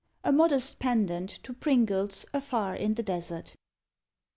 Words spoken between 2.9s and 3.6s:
THE DESERT.")